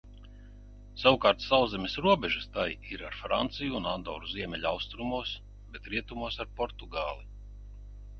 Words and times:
Savukārt 0.99 1.43
sauszemes 1.47 1.97
robežas 2.05 2.47
tai 2.55 2.65
ir 2.95 3.03
ar 3.09 3.17
Franciju 3.17 3.77
un 3.81 3.85
Andoru 3.91 4.31
ziemeļaustrumos, 4.31 5.35
bet 5.77 5.91
rietumos 5.95 6.39
ar 6.45 6.51
Portugāli. 6.63 7.23